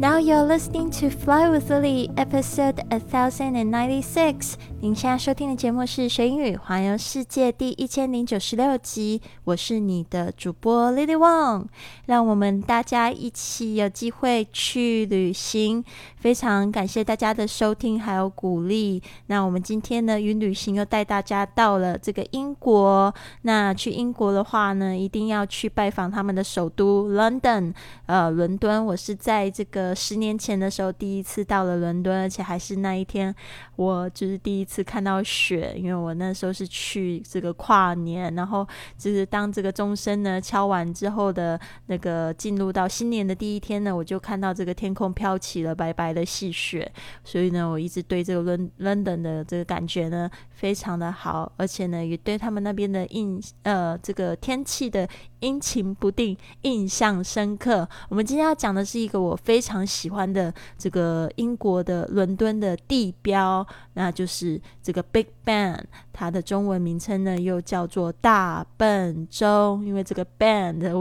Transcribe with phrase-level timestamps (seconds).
[0.00, 4.54] Now you're listening to Fly with Lily, episode a thousand and ninety six.
[4.80, 11.66] 您现在收听的节目是学英语环游世界第一千零九十六集，我是你的主播 Lily Wong，
[12.06, 15.84] 让我们大家一起有机会去旅行。
[16.16, 19.02] 非常感谢大家的收听还有鼓励。
[19.26, 23.14] 那我们今天呢，云旅行又带大家到了这个英国。
[23.42, 27.74] 那去英国的话呢，一定要去拜访他们的首都 London，
[28.06, 28.86] 呃，伦敦。
[28.86, 33.34] 我是在这个十年前的时候第一次到了伦敦，而且还是那一天，
[33.76, 34.70] 我就是第一。
[34.70, 38.64] 次看到雪，因为我那时候是去这个跨年，然后
[38.96, 46.88] 就是当这个钟声呢敲完之后的那个进入到新年的第一天呢，我就看到这个天空飘起了白白的细雪，
[47.24, 50.30] 所以呢，我一直对这个伦 London 的这个感觉呢
[50.60, 55.08] 非常的好，而且呢也对他们那边的印呃这个天气的。
[55.40, 57.88] 阴晴不定，印象深刻。
[58.10, 65.82] 我们今天要讲的是一个我非常喜欢的这个英国的伦敦的地标，那就是这个 Big Ben。
[66.12, 70.92] 它的中文名称呢又叫做大笨钟，因为这个 Ben 的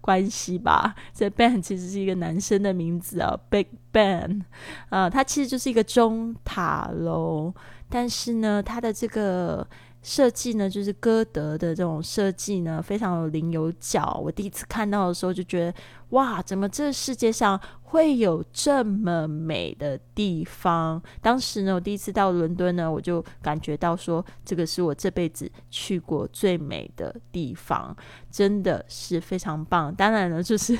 [0.00, 0.94] 关系吧。
[1.12, 4.42] 这 Ben 其实是一个男生的名字啊，Big Ben。
[4.88, 7.52] 啊，它其实就是一个钟塔楼，
[7.90, 9.66] 但是呢，它的这个。
[10.02, 14.18] 设计呢，就是歌德的这种设计呢，非常有棱有角。
[14.24, 15.74] 我第一次看到的时候就觉得，
[16.08, 21.02] 哇，怎么这世界上会有这么美的地方？
[21.20, 27.94] 当时呢，我第一次到伦敦呢，我就感觉到说，这个是我这辈子去过最美的地方，
[28.30, 29.94] 真的是非常棒。
[29.94, 30.78] 当然了，就是。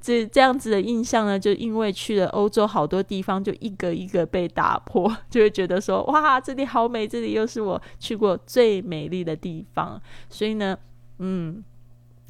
[0.00, 10.78] 这这样子的印象呢，就因为去了欧洲好多地方，就一个一个被打破， 就会觉得说，哇，这里好美，这里又是我去过最美丽的地方，所以呢，
[11.18, 11.62] 嗯。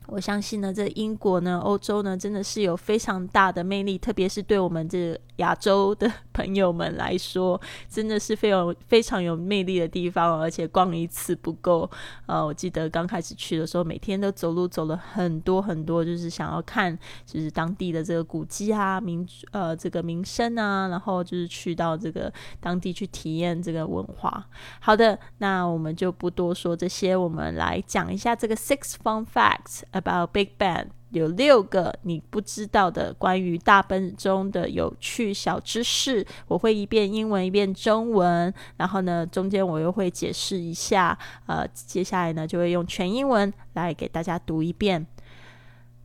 [0.09, 7.61] 我相信呢，这英国呢、欧洲呢，真的是有非常大的魅力，特别是对我们这亚洲的 朋友们来说，
[7.91, 11.89] 真的是非常非常有魅力的地方，而且逛一次不够。
[12.25, 24.47] 呃，我记得刚开始去的时候，每天都走路走了很多很多，就是想要看，就是当地的这个古迹啊、民呃这个名胜啊，然后就是去到这个当地去体验这个文化。
[24.81, 29.83] 好的，那我们就不多说这些，我们来讲一下这个 six fun facts。
[29.99, 45.07] About Big Ben 有六个你不知道的关于大笨钟的有趣小知识，我会一遍英文一遍中文，然后呢中间我又会解释一下，呃，接下来呢就会用全英文来给大家读一遍。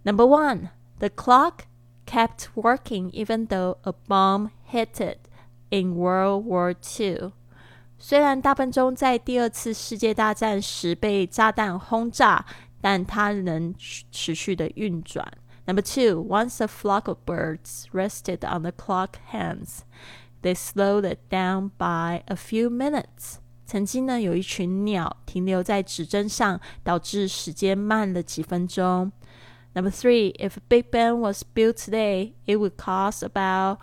[0.03, 1.65] Number one, the clock
[2.05, 5.19] kept working even though a bomb hit it
[5.69, 7.33] in World War II。
[7.97, 12.45] 虽然大笨钟在第二次世界大战时被炸弹轰炸。
[12.82, 13.74] 但它能
[14.10, 15.26] 持续的运转。
[15.66, 19.80] Number two, once a flock of birds rested on the clock hands,
[20.42, 23.36] they slowed it down by a few minutes.
[23.66, 29.12] 曾经呢，有一群鸟停留在指针上，导致时间慢了几分钟。
[29.74, 33.78] Number three, if Big Ben was built today, it would cost about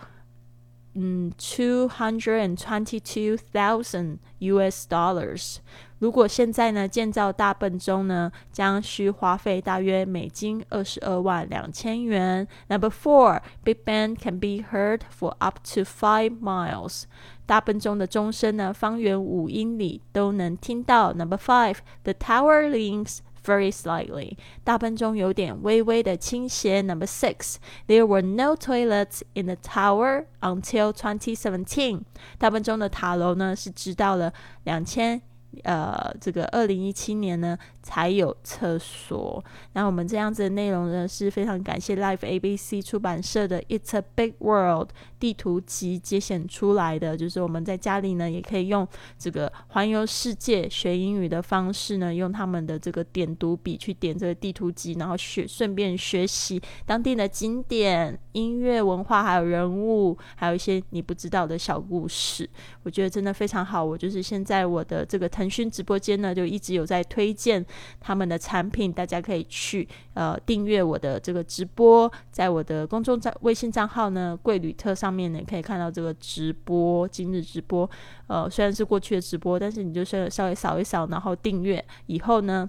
[0.96, 4.88] 嗯，two hundred and twenty-two thousand U.S.
[4.88, 5.58] dollars。
[6.01, 12.49] 如果现在呢建造大笨钟呢，将需花费大约美金二十二万两千元。
[12.69, 17.05] Number four, Big Ben can be heard for up to five miles。
[17.47, 21.13] 大笨钟的钟声呢，方圆五英里都能听到。
[21.13, 24.37] Number five, the tower leans very slightly.
[24.65, 26.81] 大笨钟有点微微的倾斜。
[26.81, 27.57] Number six,
[27.87, 32.03] there were no toilets in the tower until 2017.
[32.39, 34.33] 大笨钟的塔楼呢是直到了
[34.65, 35.21] 两千
[35.65, 37.59] 呃这个二零一七年呢。
[37.83, 39.43] 才有厕所。
[39.73, 44.89] 那我们这样子的内容呢，是非常感谢 Life ABC 出版社的《It's a Big World》
[45.19, 47.17] 地图集节选出来的。
[47.17, 48.87] 就是我们在家里呢，也可以用
[49.19, 62.49] 这个环游世界学英语的方式呢，用他们的这个点读笔去点这个地图集，然后学顺便学习当地的景点、音乐、文化，还有人物，还有一些你不知道的小故事。
[62.83, 63.85] 我觉得真的非常好。
[63.85, 67.65] 我就是现在我的这个腾讯直播间呢，就一直有在推荐。
[68.01, 77.89] 他们的产品，大家可以去呃订阅我的这个直播，在我的公众账微信账号呢“贵旅特”上面呢可以看到这个直播，今日直播。
[78.27, 82.69] 呃，虽然是过去的直播，但是你就是稍微扫一扫，然后订阅以后呢，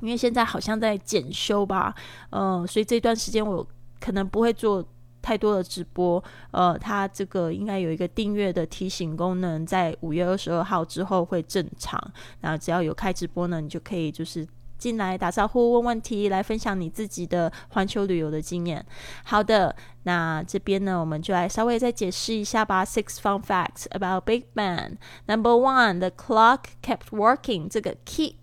[0.00, 1.94] 因为现在好像在检修吧，
[2.30, 3.66] 嗯，所以这段时间我
[4.00, 4.86] 可能不会做。
[5.26, 12.00] 太多的直播，呃，它这个应该有一个订阅的提醒功能，在五月二十二号之后会正常。
[12.40, 14.46] 然后只要有开直播呢，你就可以就是
[14.78, 18.86] 进来打招呼、问问题，来分享你自己的环球旅游的经验。
[19.24, 19.74] 好的，
[20.04, 22.84] 那这边呢，我们就来稍微再解释一下吧。
[22.84, 24.98] Six fun facts about Big Ben.
[25.26, 27.68] Number one, the clock kept working.
[27.68, 28.34] 这个 keep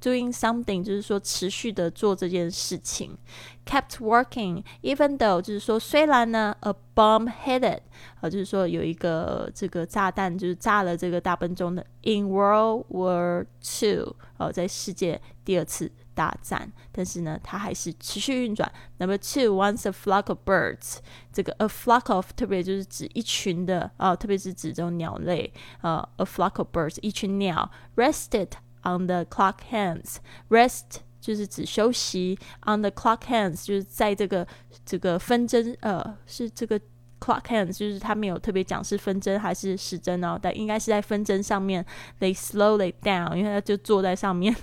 [0.00, 3.16] Doing something 就是说持续的做这件事情，
[3.64, 7.80] kept working even though 就是说虽然呢，a bomb hit it，
[8.20, 18.70] 呃，就是说有一个这个炸弹就是炸了这个大笨钟的，in World War Two，呃，在世界第二次大战，但是呢，它还是持续运转。
[18.98, 20.98] Number two，once a flock of birds，
[21.32, 28.50] 这个 a flock of 特别就是指一群的啊，特别是指这种鸟类，呃，a flock of birds 一群鸟 rested。
[28.83, 30.15] On the clock hands,
[30.49, 32.37] rest 就是指休息。
[32.65, 34.47] On the clock hands 就是在这个
[34.85, 36.79] 这个分针，呃，是这个
[37.19, 41.85] clock hands，就是他没有特别讲是分针还是时针哦，但应该是在分针上面。
[42.19, 44.55] They slowly down，因为他就坐在上面，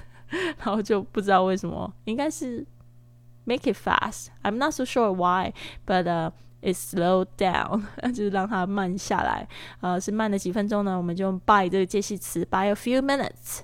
[0.58, 2.66] 然后就不知道为什么，应该是
[3.44, 4.28] make it fast.
[4.42, 5.52] I'm not so sure why,
[5.86, 6.32] but uh.
[6.60, 9.46] It slowed down，就是让它慢下来。
[9.80, 10.96] 呃，是慢了几分钟呢？
[10.96, 13.60] 我们就用 by 这个介系词，by a few minutes。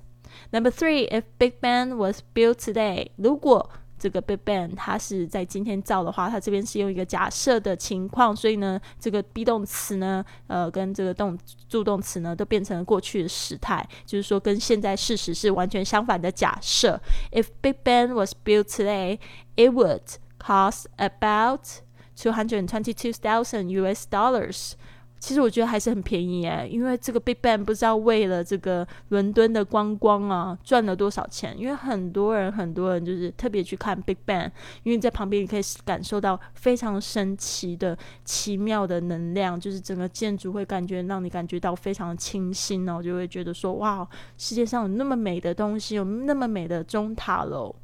[0.51, 11.39] Number three, if Big Ben was built today，如果这个 Big Ben 它是在今天造的话，它这边是用一个假设的情况，所以呢，这个 be 动词呢，呃，跟这个动
[11.69, 17.01] 助动词呢，都变成了过去的时态，就是说跟现在事实是完全相反的假设。
[17.33, 19.19] If Big Ben was built today,
[19.57, 21.81] it would cost about
[22.15, 24.07] two hundred twenty-two thousand U.S.
[24.11, 24.73] dollars.
[25.19, 31.59] 其实我觉得还是很便宜诶，因为这个 Big ban 不知道为了这个伦敦的观光啊赚了多少钱。
[31.59, 34.51] 因为很多人很多人就是特别去看 Big ban
[34.83, 44.07] 因为在旁边你可以感受到非常神奇的、奇妙的能量，就是整个建筑会感觉让你感觉到非常清新哦，就会觉得说哇，
[44.37, 47.75] 世界上有那么美的东西，有那么美的钟塔楼。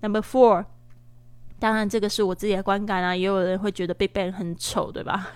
[0.00, 0.64] Number four。
[1.58, 5.28] 当然，这个是我自己的观感啊，也有人会觉得 Big Bang 很丑，对吧？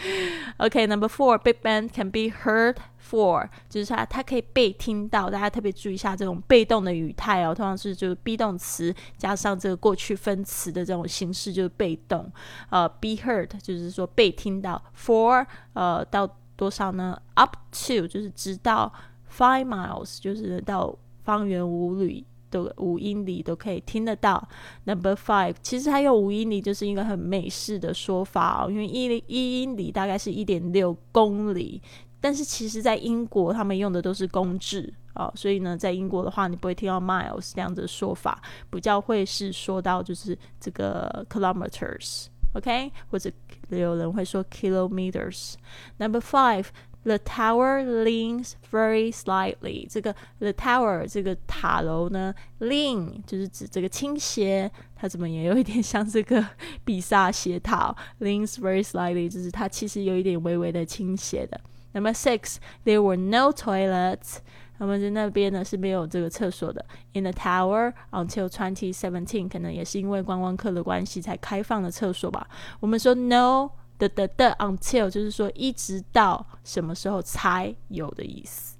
[0.58, 5.28] OK，Number four，Big Bang can be heard for，就是它它可以被听到。
[5.28, 12.32] 大家特别注意一下这种被动的语态哦，通常是就是 be 动词加上这个过去分词的这种形式，就是被动。
[12.70, 16.26] 呃，be heard 就是说被听到，for 呃到
[16.56, 18.90] 多少呢？Up to 就是直到
[19.30, 22.24] five miles，就是到方圆五里。
[22.64, 24.48] 都五英里都可以听得到。
[24.84, 31.82] Number five，其实它用五英里就是一个很美式的说法哦，因为一一英里大概是一点六公里，
[32.20, 43.30] 但是其实在英国他们用的都是公制哦，所以呢，在英国的话你不会听到 miles 这样的说法，比较会是说到就是这个 kilometers，OK，或者
[43.68, 45.54] 有人会说 kilometers。
[45.98, 46.66] Number five。
[47.06, 49.86] The tower leans very slightly。
[49.88, 56.44] 这个 the tower 这个塔楼呢，lean 就是指这个倾斜，它怎么也有一点像这个
[56.84, 57.94] 比萨斜塔。
[58.18, 61.60] leans very slightly 就是它其实有一点微微的倾斜的。
[61.92, 64.38] Number six, there were no toilets。
[64.76, 66.84] 他们在那边呢是没有这个厕所的。
[67.12, 72.48] In the tower until 2017，可能也是因为观光客的关系才开放了厕所吧。
[72.80, 73.70] 我们说 no。
[73.97, 78.77] 的的的 until 就是说一直到什么时候才有的意思。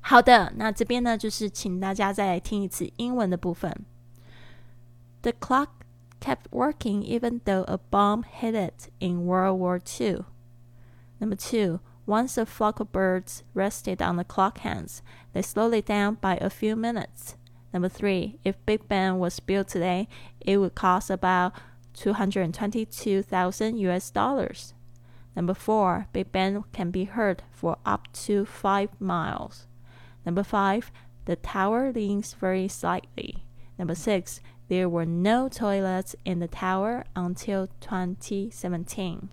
[0.00, 3.72] 好的，那这边呢就是请大家再来听一次英文的部分。
[5.22, 5.68] The clock
[6.20, 10.24] kept working even though a bomb hit it in World War II.
[11.18, 15.02] Number two, once a flock of birds rested on the clock hands,
[15.34, 17.36] they slowed it down by a few minutes.
[17.72, 20.08] Number three, if Big Ben was built today,
[20.40, 21.52] it would cost about
[21.94, 24.74] 222,000 US dollars.
[25.34, 29.66] Number four, Big Ben can be heard for up to five miles.
[30.24, 30.90] Number five,
[31.24, 33.44] the tower leans very slightly.
[33.78, 39.28] Number six, there were no toilets in the tower until 2017.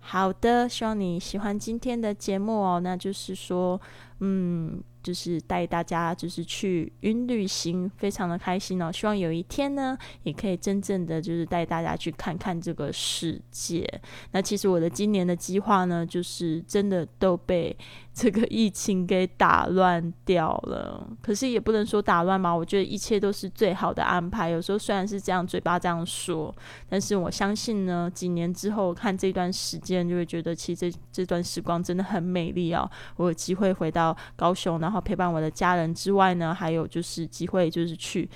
[0.00, 2.80] 好的，希望你喜欢今天的节目哦。
[2.80, 3.80] 那就是说，
[4.19, 8.91] 嗯，就是带大家就是去云旅行，非常的开心哦。
[8.91, 13.87] 希望有一天呢，也可以真正的就是带大家去看看这个世界。
[14.31, 17.75] 那其实我的今年的计划呢，就是真的都被
[18.13, 21.07] 这个疫情给打乱掉了。
[21.21, 24.49] 可是也不能说打乱嘛，我觉得一切都是最好的安排。
[24.49, 26.53] 有时候虽然是这样，嘴巴这样说，
[26.89, 32.89] 但是我相信呢，几年之后看这段时间，就会觉得其实这这段时光真的很美丽哦。
[33.17, 34.02] 我有机会回到
[34.35, 38.27] 高雄，然后陪伴我的家人之外呢，还有就是机会就是去。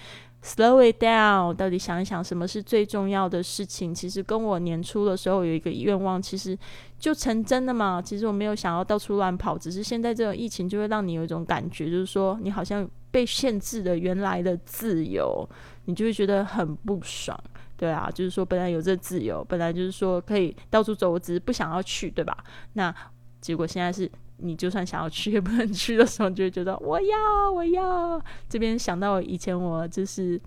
[0.43, 3.93] Slow it down，到底想一想什么是最重要的事情？
[3.93, 6.57] 其实跟我年初的时候有一个愿望，其实
[6.97, 7.99] 就成真的嘛。
[7.99, 15.45] 其实我没有想要到处乱跑，只是现在这种疫情就会让你有一种感觉，就是说你好像被限制了原来的自由，
[15.85, 17.37] 你就会觉得很不爽。
[17.75, 22.37] 对啊，就是说本来有这自由，本来就是说可以到处走，我只是不想要去，对吧？
[22.73, 22.93] 那
[23.41, 24.09] 结果现在是。
[24.37, 28.21] 你就算想要去也不能去的时候，就会觉得我要我要。
[28.47, 30.39] 这边想到以前我就是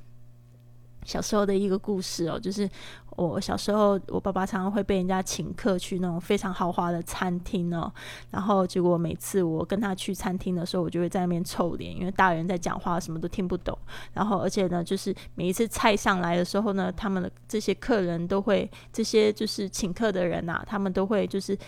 [1.04, 2.68] 小时候的一个故事哦，就是
[3.16, 7.92] 我小时候我爸爸常常会被人家请客去那种非常豪华的餐厅哦，
[8.30, 13.76] 然后结果每次我跟他去餐厅的时候，我就会在那边臭脸，因为大人在讲话什么都听不懂。
[14.12, 21.58] 然后而且呢，就是每一次菜上来的时候呢，他们的这些客人都会，这些就是请客的人呐，他们都会就是。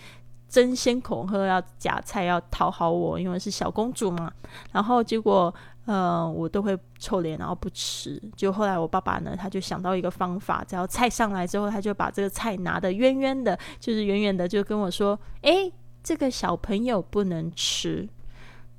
[0.53, 4.31] 争先恐后要夹菜，要讨好我，因为是小公主嘛。
[4.71, 5.53] 然后结果，
[5.87, 8.21] 呃，我都会臭脸，然后不吃。
[8.37, 18.07] 就后来我爸爸呢，他就想到一个方法，只要菜上来之后，他就把这个菜拿得远远的，就是远远的，就跟我说：“诶，这个小朋友不能吃。”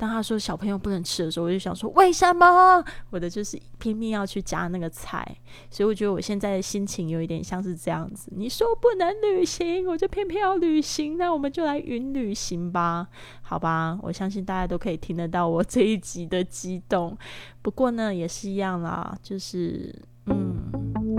[0.04, 2.84] 当他说小朋友不能吃的时候，我就想说为什么？
[3.10, 5.26] 我的就是拼命要去夹那个菜，
[5.72, 8.30] 所以我觉得我现在的心情有一点像是这样子。
[8.36, 13.08] 你说不能旅行，我就偏偏要旅行，那我们就来云旅行吧，
[13.42, 13.98] 好吧？
[14.02, 17.18] 我相信大家都可以听得到我这一集的激动。
[17.62, 19.96] 不过呢，也是一样啦，就是
[20.26, 20.93] 嗯。